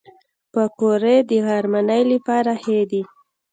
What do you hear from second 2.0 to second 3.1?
لپاره ښه دي